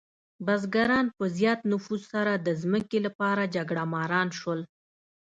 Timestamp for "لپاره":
3.05-3.49